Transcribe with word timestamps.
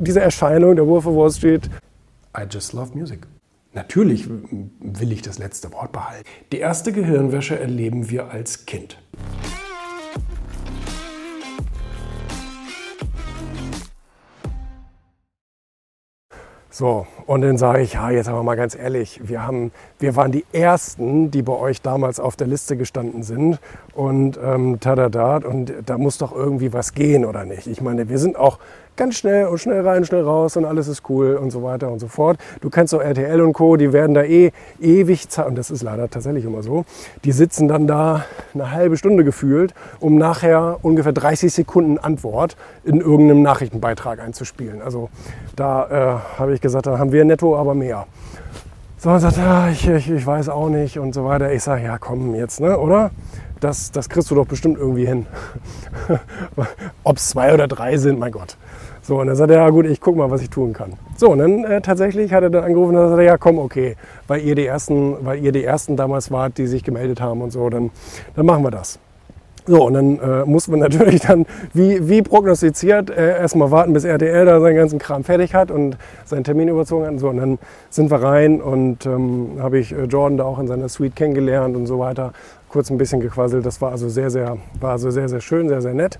Diese 0.00 0.20
Erscheinung, 0.20 0.76
der 0.76 0.86
Wolf 0.86 1.06
of 1.06 1.16
Wall 1.16 1.30
Street, 1.32 1.68
I 2.36 2.42
just 2.48 2.72
love 2.72 2.96
music. 2.96 3.26
Natürlich 3.72 4.28
will 4.28 5.10
ich 5.10 5.22
das 5.22 5.38
letzte 5.38 5.72
Wort 5.72 5.90
behalten. 5.90 6.24
Die 6.52 6.58
erste 6.58 6.92
Gehirnwäsche 6.92 7.58
erleben 7.58 8.08
wir 8.08 8.30
als 8.30 8.64
Kind. 8.64 8.96
So, 16.78 17.08
und 17.26 17.40
dann 17.40 17.58
sage 17.58 17.82
ich, 17.82 17.94
ja, 17.94 18.08
jetzt 18.12 18.28
aber 18.28 18.44
mal 18.44 18.54
ganz 18.54 18.76
ehrlich, 18.76 19.20
wir, 19.24 19.44
haben, 19.44 19.72
wir 19.98 20.14
waren 20.14 20.30
die 20.30 20.44
Ersten, 20.52 21.28
die 21.28 21.42
bei 21.42 21.54
euch 21.54 21.82
damals 21.82 22.20
auf 22.20 22.36
der 22.36 22.46
Liste 22.46 22.76
gestanden 22.76 23.24
sind 23.24 23.58
und 23.94 24.38
ähm, 24.40 24.78
tadada, 24.78 25.38
und 25.38 25.72
da 25.86 25.98
muss 25.98 26.18
doch 26.18 26.30
irgendwie 26.32 26.72
was 26.72 26.94
gehen, 26.94 27.24
oder 27.24 27.44
nicht? 27.44 27.66
Ich 27.66 27.80
meine, 27.80 28.08
wir 28.08 28.18
sind 28.18 28.36
auch 28.36 28.60
ganz 28.98 29.16
schnell 29.16 29.46
und 29.46 29.58
schnell 29.58 29.80
rein, 29.86 30.04
schnell 30.04 30.22
raus 30.22 30.56
und 30.56 30.64
alles 30.64 30.88
ist 30.88 31.08
cool 31.08 31.36
und 31.36 31.50
so 31.50 31.62
weiter 31.62 31.90
und 31.90 32.00
so 32.00 32.08
fort. 32.08 32.38
Du 32.60 32.68
kennst 32.68 32.92
doch 32.92 33.00
RTL 33.00 33.40
und 33.40 33.54
Co., 33.54 33.76
die 33.76 33.92
werden 33.92 34.12
da 34.12 34.22
eh 34.22 34.52
ewig, 34.80 35.26
und 35.46 35.56
das 35.56 35.70
ist 35.70 35.82
leider 35.82 36.10
tatsächlich 36.10 36.44
immer 36.44 36.62
so, 36.62 36.84
die 37.24 37.32
sitzen 37.32 37.68
dann 37.68 37.86
da 37.86 38.24
eine 38.54 38.72
halbe 38.72 38.96
Stunde 38.96 39.24
gefühlt, 39.24 39.72
um 40.00 40.16
nachher 40.16 40.78
ungefähr 40.82 41.12
30 41.12 41.52
Sekunden 41.52 41.98
Antwort 41.98 42.56
in 42.84 43.00
irgendeinem 43.00 43.42
Nachrichtenbeitrag 43.42 44.20
einzuspielen. 44.20 44.82
Also 44.82 45.10
da 45.56 46.20
äh, 46.36 46.38
habe 46.38 46.54
ich 46.54 46.60
gesagt, 46.60 46.67
da 46.72 46.98
haben 46.98 47.12
wir 47.12 47.24
netto 47.24 47.56
aber 47.56 47.74
mehr. 47.74 48.06
So, 48.98 49.10
und 49.10 49.20
sagt, 49.20 49.38
ah, 49.38 49.68
ich, 49.70 49.86
ich, 49.88 50.10
ich 50.10 50.26
weiß 50.26 50.48
auch 50.48 50.68
nicht 50.68 50.98
und 50.98 51.14
so 51.14 51.24
weiter. 51.24 51.52
Ich 51.52 51.62
sage, 51.62 51.84
ja 51.84 51.98
komm 51.98 52.34
jetzt, 52.34 52.60
ne, 52.60 52.76
oder? 52.76 53.10
Das, 53.60 53.92
das 53.92 54.08
kriegst 54.08 54.30
du 54.30 54.34
doch 54.34 54.46
bestimmt 54.46 54.78
irgendwie 54.78 55.06
hin. 55.06 55.26
Ob 57.04 57.16
es 57.16 57.28
zwei 57.28 57.54
oder 57.54 57.68
drei 57.68 57.96
sind, 57.96 58.18
mein 58.18 58.32
Gott. 58.32 58.56
So, 59.02 59.20
und 59.20 59.28
dann 59.28 59.36
sagt 59.36 59.50
er, 59.50 59.58
ja 59.58 59.70
gut, 59.70 59.86
ich 59.86 60.00
guck 60.00 60.16
mal, 60.16 60.30
was 60.30 60.42
ich 60.42 60.50
tun 60.50 60.72
kann. 60.72 60.92
So, 61.16 61.30
und 61.30 61.38
dann 61.38 61.64
äh, 61.64 61.80
tatsächlich 61.80 62.32
hat 62.32 62.42
er 62.42 62.50
dann 62.50 62.64
angerufen 62.64 62.96
und 62.96 63.08
sagt, 63.08 63.22
ja 63.22 63.38
komm, 63.38 63.58
okay, 63.58 63.96
weil 64.26 64.42
ihr 64.42 64.54
die 64.54 64.66
ersten, 64.66 65.24
weil 65.24 65.42
ihr 65.42 65.52
die 65.52 65.64
ersten 65.64 65.96
damals 65.96 66.30
wart, 66.30 66.58
die 66.58 66.66
sich 66.66 66.84
gemeldet 66.84 67.20
haben 67.20 67.40
und 67.40 67.50
so, 67.50 67.70
dann, 67.70 67.90
dann 68.36 68.46
machen 68.46 68.62
wir 68.62 68.70
das. 68.70 68.98
So, 69.68 69.84
und 69.84 69.92
dann 69.92 70.18
äh, 70.18 70.44
muss 70.46 70.66
man 70.68 70.80
natürlich 70.88 71.20
dann, 71.20 71.44
wie, 71.74 72.08
wie 72.08 72.22
prognostiziert, 72.22 73.10
äh, 73.10 73.38
erstmal 73.38 73.70
warten, 73.70 73.92
bis 73.92 74.04
RTL 74.04 74.46
da 74.46 74.60
seinen 74.60 74.76
ganzen 74.76 74.98
Kram 74.98 75.24
fertig 75.24 75.54
hat 75.54 75.70
und 75.70 75.98
seinen 76.24 76.42
Termin 76.42 76.68
überzogen 76.68 77.04
hat. 77.04 77.12
Und, 77.12 77.18
so, 77.18 77.28
und 77.28 77.36
dann 77.36 77.58
sind 77.90 78.10
wir 78.10 78.22
rein 78.22 78.62
und 78.62 79.04
ähm, 79.04 79.58
habe 79.60 79.78
ich 79.78 79.92
äh, 79.92 80.04
Jordan 80.04 80.38
da 80.38 80.44
auch 80.44 80.58
in 80.58 80.68
seiner 80.68 80.88
Suite 80.88 81.14
kennengelernt 81.14 81.76
und 81.76 81.86
so 81.86 81.98
weiter. 81.98 82.32
Kurz 82.70 82.90
ein 82.90 82.96
bisschen 82.96 83.20
gequasselt. 83.20 83.66
Das 83.66 83.80
war 83.82 83.90
also 83.90 84.08
sehr, 84.08 84.30
sehr, 84.30 84.56
war 84.80 84.92
also 84.92 85.10
sehr, 85.10 85.28
sehr 85.28 85.42
schön, 85.42 85.68
sehr, 85.68 85.82
sehr 85.82 85.92
nett. 85.94 86.18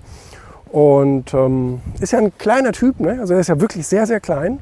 Und 0.71 1.33
ähm, 1.33 1.81
ist 1.99 2.13
ja 2.13 2.19
ein 2.19 2.37
kleiner 2.37 2.71
Typ, 2.71 2.99
ne? 2.99 3.17
also 3.19 3.33
er 3.33 3.39
ist 3.39 3.49
ja 3.49 3.59
wirklich 3.59 3.87
sehr, 3.87 4.05
sehr 4.05 4.19
klein. 4.19 4.59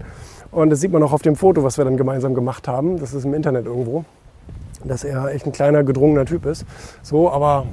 Und 0.49 0.69
das 0.69 0.79
sieht 0.79 0.93
man 0.93 1.03
auch 1.03 1.11
auf 1.11 1.21
dem 1.21 1.35
Foto, 1.35 1.63
was 1.63 1.77
wir 1.77 1.83
dann 1.83 1.97
gemeinsam 1.97 2.33
gemacht 2.33 2.69
haben. 2.69 2.99
Das 2.99 3.13
ist 3.13 3.25
im 3.25 3.33
Internet 3.33 3.65
irgendwo, 3.65 4.05
dass 4.85 5.03
er 5.03 5.33
echt 5.33 5.45
ein 5.45 5.51
kleiner, 5.51 5.83
gedrungener 5.83 6.25
Typ 6.25 6.45
ist. 6.45 6.65
So, 7.03 7.29
aber, 7.29 7.65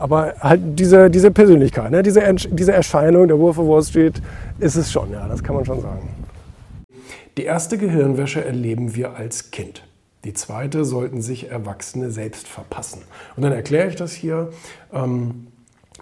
aber 0.00 0.34
halt 0.40 0.60
diese, 0.78 1.10
diese 1.10 1.30
Persönlichkeit, 1.30 1.90
ne? 1.90 2.02
diese, 2.02 2.22
diese 2.50 2.72
Erscheinung, 2.72 3.28
der 3.28 3.38
Wolf 3.38 3.58
of 3.58 3.68
Wall 3.68 3.82
Street, 3.82 4.20
ist 4.58 4.76
es 4.76 4.90
schon, 4.90 5.12
ja, 5.12 5.28
das 5.28 5.42
kann 5.42 5.54
man 5.54 5.64
schon 5.64 5.80
sagen. 5.80 6.08
Die 7.36 7.44
erste 7.44 7.78
Gehirnwäsche 7.78 8.44
erleben 8.44 8.94
wir 8.94 9.14
als 9.14 9.50
Kind. 9.50 9.84
Die 10.24 10.34
zweite 10.34 10.84
sollten 10.84 11.22
sich 11.22 11.50
Erwachsene 11.50 12.10
selbst 12.10 12.48
verpassen. 12.48 13.02
Und 13.36 13.42
dann 13.42 13.52
erkläre 13.52 13.88
ich 13.88 13.96
das 13.96 14.12
hier. 14.12 14.50
Ähm, 14.92 15.46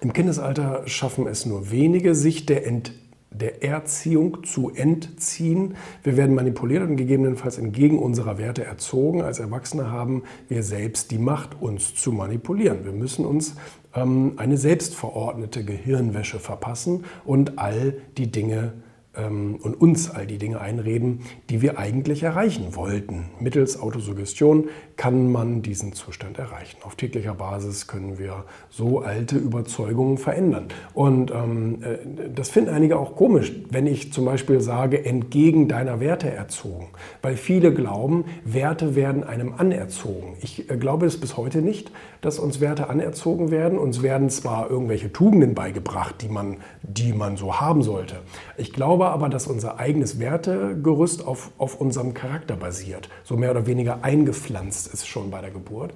im 0.01 0.13
Kindesalter 0.13 0.83
schaffen 0.87 1.27
es 1.27 1.47
nur 1.47 1.71
wenige, 1.71 2.15
sich 2.15 2.47
der, 2.47 2.67
Ent, 2.67 2.93
der 3.31 3.63
Erziehung 3.63 4.45
zu 4.45 4.71
entziehen. 4.75 5.77
Wir 6.03 6.17
werden 6.17 6.35
manipuliert 6.35 6.83
und 6.83 6.97
gegebenenfalls 6.97 7.59
entgegen 7.59 7.99
unserer 7.99 8.39
Werte 8.39 8.65
erzogen. 8.65 9.23
Als 9.23 9.39
Erwachsene 9.39 9.91
haben 9.91 10.25
wir 10.49 10.63
selbst 10.63 11.11
die 11.11 11.19
Macht, 11.19 11.61
uns 11.61 11.95
zu 11.95 12.11
manipulieren. 12.11 12.85
Wir 12.85 12.93
müssen 12.93 13.25
uns 13.25 13.55
eine 14.03 14.57
selbstverordnete 14.57 15.65
Gehirnwäsche 15.65 16.39
verpassen 16.39 17.05
und 17.25 17.59
all 17.59 17.95
die 18.17 18.31
Dinge 18.31 18.65
ähm, 18.65 18.88
und 19.27 19.81
uns 19.81 20.11
all 20.11 20.27
die 20.27 20.39
Dinge 20.39 20.61
einreden, 20.61 21.21
die 21.51 21.63
wir 21.63 21.79
eigentlich 21.79 22.23
erreichen 22.23 22.77
wollten. 22.77 23.31
Mittels 23.41 23.81
Autosuggestion 23.81 24.69
kann 24.97 25.31
man 25.31 25.63
diesen 25.63 25.93
Zustand 25.93 26.39
erreichen. 26.39 26.79
Auf 26.83 26.97
täglicher 26.97 27.35
Basis 27.35 27.87
können 27.87 28.19
wir 28.19 28.45
so 28.69 29.01
alte 29.01 29.37
Überzeugungen 29.37 30.19
verändern. 30.19 30.69
Und 30.95 31.31
ähm, 31.31 31.83
äh, 31.83 32.29
das 32.35 32.51
finden 32.51 32.71
einige 32.71 32.99
auch 32.99 33.17
komisch, 33.17 33.53
wenn 33.71 33.87
ich 33.87 34.13
zum 34.13 34.25
Beispiel 34.25 34.61
sage, 34.61 35.05
entgegen 35.05 35.69
deiner 35.69 36.01
Werte 36.01 36.31
erzogen. 36.31 36.89
Weil 37.23 37.37
viele 37.37 37.73
glauben, 37.73 38.25
Werte 38.45 38.95
werden 38.95 39.25
einem 39.25 39.55
anerzogen. 39.57 40.37
Ich 40.41 40.71
äh, 40.71 40.77
glaube 40.77 41.07
es 41.07 41.19
bis 41.19 41.37
heute 41.37 41.63
nicht, 41.63 41.93
dass 42.21 42.39
uns 42.39 42.61
Werte 42.61 42.89
anerzogen 42.89 43.51
werden. 43.51 43.79
Uns 43.79 44.03
werden 44.03 44.31
zwar 44.31 44.71
irgendwelche 44.71 45.13
Tugenden 45.13 45.55
beigebracht, 45.55 46.17
die 46.21 46.29
man, 46.29 46.59
die 46.83 47.13
man 47.13 47.37
so 47.37 47.61
haben 47.61 47.83
sollte. 47.83 48.17
Ich 48.57 48.73
glaube 48.73 49.08
aber, 49.13 49.29
dass 49.29 49.47
unser 49.47 49.79
eigenes 49.79 50.19
Wertegerüst 50.19 51.27
auf, 51.27 51.51
auf 51.59 51.81
unserem 51.81 52.15
Charakter 52.15 52.57
basiert. 52.57 53.09
So 53.25 53.37
mehr 53.37 53.51
oder 53.51 53.67
weniger 53.67 54.05
eingepflanzt 54.05 54.93
ist 54.93 55.07
schon 55.07 55.31
bei 55.31 55.41
der 55.41 55.51
Geburt. 55.51 55.93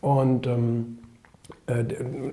Und 0.00 0.46
ähm, 0.46 0.98
äh, 1.66 1.84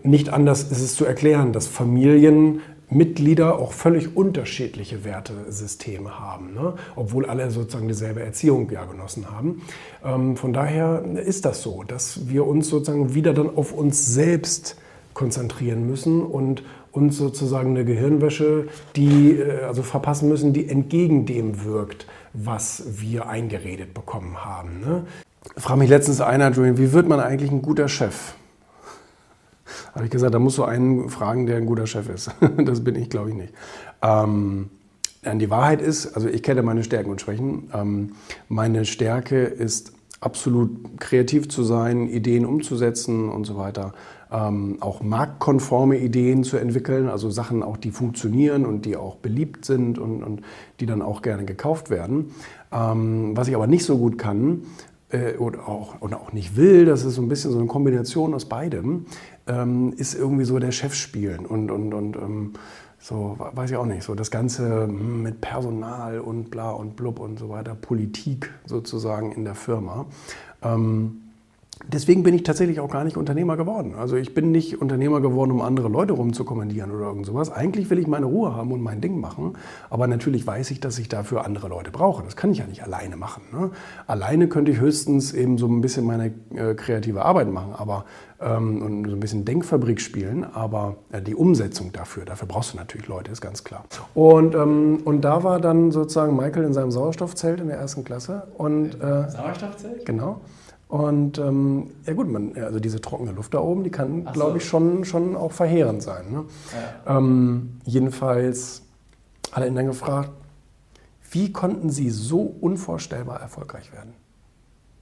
nicht 0.04 0.30
anders 0.30 0.64
ist 0.64 0.82
es 0.82 0.96
zu 0.96 1.06
erklären, 1.06 1.54
dass 1.54 1.68
Familienmitglieder 1.68 3.58
auch 3.58 3.72
völlig 3.72 4.16
unterschiedliche 4.16 5.04
Wertesysteme 5.04 6.20
haben, 6.20 6.54
ne? 6.54 6.74
obwohl 6.96 7.26
alle 7.26 7.50
sozusagen 7.52 7.88
dieselbe 7.88 8.22
Erziehung 8.22 8.70
ja 8.72 8.86
genossen 8.86 9.32
haben. 9.32 9.62
Ähm, 10.04 10.36
von 10.36 10.54
daher 10.54 11.04
ist 11.26 11.46
das 11.46 11.62
so, 11.62 11.84
dass 11.84 12.30
wir 12.30 12.46
uns 12.46 12.70
sozusagen 12.70 13.14
wieder 13.14 13.34
dann 13.34 13.56
auf 13.56 13.74
uns 13.74 14.06
selbst 14.14 14.76
konzentrieren 15.14 15.86
müssen 15.86 16.22
und 16.22 16.64
uns 16.92 17.18
sozusagen 17.18 17.72
eine 17.72 17.86
Gehirnwäsche, 17.86 18.68
die 18.96 19.38
äh, 19.38 19.64
also 19.64 19.84
verpassen 19.84 20.30
müssen, 20.30 20.54
die 20.54 20.70
entgegen 20.70 21.26
dem 21.26 21.64
wirkt, 21.64 22.06
was 22.34 22.84
wir 23.00 23.28
eingeredet 23.28 23.94
bekommen 23.94 24.44
haben. 24.44 24.80
Ne? 24.80 25.06
Frag 25.58 25.78
mich 25.78 25.90
letztens 25.90 26.22
einer, 26.22 26.52
Julian, 26.52 26.78
wie 26.78 26.94
wird 26.94 27.08
man 27.08 27.20
eigentlich 27.20 27.52
ein 27.52 27.62
guter 27.62 27.88
Chef? 27.88 28.34
Habe 29.96 30.06
ich 30.06 30.12
gesagt, 30.12 30.34
da 30.34 30.40
musst 30.40 30.58
du 30.58 30.64
einen 30.64 31.10
fragen, 31.10 31.46
der 31.46 31.58
ein 31.58 31.66
guter 31.66 31.88
Chef 31.88 32.10
ist. 32.10 32.32
das 32.66 32.84
bin 32.84 32.96
ich, 32.96 33.10
glaube 33.10 33.30
ich, 33.30 33.36
nicht. 33.36 33.54
Ähm, 34.02 34.70
die 35.24 35.50
Wahrheit 35.50 35.82
ist, 35.82 36.16
also 36.16 36.28
ich 36.28 36.42
kenne 36.42 36.64
meine 36.64 36.84
Stärken 36.84 37.12
und 37.12 37.22
Schwächen. 37.22 37.70
Ähm, 37.74 38.14
meine 38.50 38.86
Stärke 38.86 39.44
ist 39.44 39.94
absolut 40.22 41.00
kreativ 41.00 41.50
zu 41.50 41.64
sein, 41.64 42.08
Ideen 42.08 42.46
umzusetzen 42.46 43.28
und 43.28 43.46
so 43.46 43.58
weiter. 43.58 43.94
Ähm, 44.32 44.78
auch 44.80 45.02
marktkonforme 45.02 45.98
Ideen 45.98 46.44
zu 46.44 46.58
entwickeln, 46.58 47.10
also 47.10 47.30
Sachen 47.30 47.64
auch, 47.64 47.76
die 47.76 47.92
funktionieren 47.92 48.66
und 48.66 48.86
die 48.86 48.96
auch 48.96 49.16
beliebt 49.18 49.66
sind 49.66 49.98
und, 49.98 50.24
und 50.24 50.42
die 50.80 50.86
dann 50.86 51.02
auch 51.02 51.24
gerne 51.24 51.44
gekauft 51.44 51.90
werden. 51.90 52.32
Ähm, 52.72 53.36
was 53.36 53.48
ich 53.48 53.56
aber 53.56 53.68
nicht 53.68 53.84
so 53.84 53.98
gut 53.98 54.18
kann, 54.18 54.62
äh, 55.12 55.38
oder, 55.38 55.68
auch, 55.68 56.02
oder 56.02 56.20
auch 56.22 56.34
nicht 56.34 56.56
will, 56.56 56.86
das 56.86 57.04
ist 57.04 57.16
so 57.16 57.22
ein 57.22 57.28
bisschen 57.28 57.52
so 57.52 57.60
eine 57.60 57.68
Kombination 57.68 58.34
aus 58.34 58.46
beidem, 58.46 59.06
ähm, 59.48 59.94
ist 59.98 60.14
irgendwie 60.14 60.46
so 60.46 60.60
der 60.60 60.72
Chef 60.72 60.94
spielen 60.94 61.46
und, 61.46 61.72
und, 61.72 61.94
und 61.94 62.16
ähm, 62.16 62.54
so, 63.00 63.36
weiß 63.40 63.72
ich 63.72 63.78
auch 63.78 63.86
nicht, 63.86 64.04
so 64.04 64.14
das 64.14 64.30
Ganze 64.30 64.84
hm, 64.84 65.24
mit 65.24 65.42
Personal 65.42 66.20
und 66.20 66.52
bla 66.52 66.72
und 66.72 66.96
blub 66.96 67.20
und 67.20 67.40
so 67.40 67.50
weiter, 67.50 67.74
Politik 67.76 68.52
sozusagen 68.66 69.32
in 69.32 69.44
der 69.44 69.56
Firma. 69.56 70.06
Ähm, 70.62 71.31
Deswegen 71.88 72.24
bin 72.24 72.34
ich 72.34 72.44
tatsächlich 72.44 72.80
auch 72.80 72.90
gar 72.90 73.04
nicht 73.04 73.18
Unternehmer 73.18 73.58
geworden. 73.58 73.96
Also 73.98 74.16
ich 74.16 74.34
bin 74.34 74.52
nicht 74.52 74.82
Unternehmer 74.82 75.20
geworden, 75.20 75.52
um 75.52 75.62
andere 75.62 75.90
Leute 75.90 76.14
rumzukommandieren 76.14 76.92
oder 76.92 77.08
irgend 77.08 77.26
sowas. 77.26 77.52
Eigentlich 77.52 77.90
will 77.90 78.00
ich 78.00 78.08
meine 78.08 78.26
Ruhe 78.26 78.56
haben 78.56 78.72
und 78.72 78.82
mein 78.82 79.02
Ding 79.02 79.20
machen. 79.20 79.54
Aber 79.90 80.08
natürlich 80.08 80.46
weiß 80.46 80.72
ich, 80.72 80.80
dass 80.80 80.98
ich 81.00 81.10
dafür 81.10 81.46
andere 81.46 81.68
Leute 81.68 81.92
brauche. 81.92 82.24
Das 82.24 82.36
kann 82.36 82.52
ich 82.52 82.60
ja 82.60 82.68
nicht 82.68 82.84
alleine 82.84 83.18
machen. 83.18 83.44
Ne? 83.52 83.72
Alleine 84.08 84.48
könnte 84.48 84.72
ich 84.72 84.80
höchstens 84.80 85.34
eben 85.34 85.58
so 85.58 85.68
ein 85.68 85.82
bisschen 85.82 86.06
meine 86.06 86.34
äh, 86.54 86.74
kreative 86.76 87.26
Arbeit 87.26 87.52
machen 87.52 87.74
aber, 87.82 88.06
ähm, 88.40 88.82
und 88.82 89.06
so 89.08 89.16
ein 89.16 89.20
bisschen 89.20 89.46
Denkfabrik 89.46 90.00
spielen. 90.00 90.46
Aber 90.46 90.98
äh, 91.12 91.22
die 91.22 91.36
Umsetzung 91.36 91.92
dafür, 91.92 92.26
dafür 92.26 92.48
brauchst 92.48 92.74
du 92.74 92.78
natürlich 92.78 93.08
Leute, 93.08 93.32
ist 93.32 93.42
ganz 93.42 93.64
klar. 93.64 93.86
Und, 94.14 94.56
ähm, 94.56 95.00
und 95.04 95.22
da 95.22 95.44
war 95.44 95.60
dann 95.60 95.92
sozusagen 95.92 96.36
Michael 96.36 96.66
in 96.66 96.74
seinem 96.74 96.92
Sauerstoffzelt 96.92 97.60
in 97.60 97.68
der 97.68 97.78
ersten 97.78 98.04
Klasse. 98.04 98.44
Und, 98.58 98.96
äh, 99.02 99.30
Sauerstoffzelt? 99.30 100.06
Genau. 100.06 100.42
Und 100.92 101.38
ähm, 101.38 101.92
ja 102.06 102.14
gut, 102.14 102.30
man, 102.30 102.52
also 102.58 102.82
diese 102.82 103.00
trockene 103.00 103.32
Luft 103.32 103.54
da 103.54 103.60
oben, 103.60 103.86
die 103.86 103.92
kann, 103.92 104.26
so. 104.26 104.32
glaube 104.34 104.58
ich, 104.58 104.66
schon, 104.66 105.06
schon 105.06 105.38
auch 105.38 105.54
verheerend 105.54 106.04
sein. 106.04 106.26
Ne? 106.30 106.44
Ja. 107.06 107.18
Ähm, 107.18 107.80
jedenfalls 107.86 108.82
hat 109.54 109.64
er 109.64 109.68
ihn 109.68 109.76
dann 109.76 109.86
gefragt, 109.86 110.32
wie 111.32 111.54
konnten 111.54 111.90
Sie 111.90 112.10
so 112.10 112.42
unvorstellbar 112.42 113.40
erfolgreich 113.40 113.94
werden? 113.94 114.12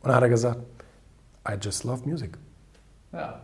Und 0.04 0.10
dann 0.10 0.16
hat 0.16 0.22
er 0.22 0.30
gesagt, 0.30 0.60
I 1.50 1.54
just 1.60 1.84
love 1.86 2.08
music. 2.08 2.38
Ja. 3.12 3.42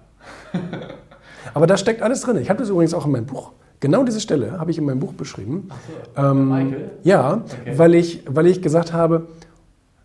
Aber 1.56 1.66
da 1.66 1.78
steckt 1.78 2.04
alles 2.04 2.22
drin. 2.22 2.38
Ich 2.38 2.52
habe 2.52 2.60
das 2.60 2.70
übrigens 2.70 2.94
auch 2.94 3.08
in 3.08 3.12
meinem 3.12 3.26
Buch 3.26 3.54
Genau 3.80 4.04
diese 4.04 4.22
Stelle 4.22 4.58
habe 4.60 4.70
ich 4.72 4.78
in 4.78 4.86
meinem 4.86 5.00
Buch 5.00 5.14
beschrieben. 5.14 5.68
Ach 5.70 5.76
so, 6.16 6.22
Ähm, 6.22 6.48
Michael? 6.50 6.92
Ja, 7.04 7.34
Okay. 7.62 7.78
weil, 7.78 7.96
ich, 7.96 8.24
weil 8.28 8.46
ich 8.48 8.62
gesagt 8.62 8.94
habe, 8.94 9.28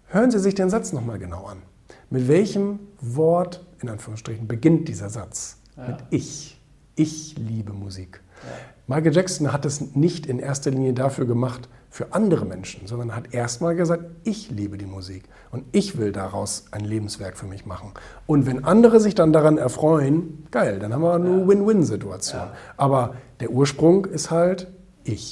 hören 0.09 0.31
Sie 0.31 0.39
sich 0.39 0.55
den 0.55 0.71
Satz 0.71 0.93
nochmal 0.93 1.19
genau 1.19 1.45
an. 1.45 1.59
Mit 2.11 2.27
welchem 2.27 2.81
Wort, 3.01 3.65
in 3.81 3.89
Anführungsstrichen, 3.89 4.49
beginnt 4.49 4.89
dieser 4.89 5.09
Satz? 5.09 5.59
Ja. 5.77 5.89
Mit 5.89 5.99
ich. 6.11 6.61
Ich 6.97 7.37
liebe 7.39 7.73
Musik. 7.73 8.21
Michael 8.89 9.15
Jackson 9.15 9.53
hat 9.53 9.65
es 9.65 9.95
nicht 9.95 10.27
in 10.27 10.41
erster 10.41 10.73
Linie 10.73 10.93
dafür 10.93 11.25
gemacht, 11.25 11.69
für 11.89 12.13
andere 12.13 12.45
Menschen, 12.45 12.87
sondern 12.87 13.15
hat 13.15 13.33
erstmal 13.33 13.75
gesagt, 13.75 14.05
ich 14.25 14.51
liebe 14.51 14.77
die 14.79 14.87
Musik 14.87 15.25
und 15.51 15.65
ich 15.73 15.99
will 15.99 16.13
daraus 16.13 16.67
ein 16.73 16.85
Lebenswerk 16.85 17.37
für 17.37 17.47
mich 17.47 17.67
machen. 17.67 17.93
Und 18.27 18.47
wenn 18.47 18.65
andere 18.65 19.01
sich 19.01 19.15
dann 19.15 19.33
daran 19.33 19.59
erfreuen, 19.59 20.47
geil, 20.51 20.79
dann 20.79 20.93
haben 20.93 21.03
wir 21.03 21.15
eine 21.15 21.47
Win-Win-Situation. 21.47 22.43
Aber 22.77 23.15
der 23.41 23.51
Ursprung 23.51 24.05
ist 24.05 24.31
halt 24.31 24.69
ich. 25.05 25.29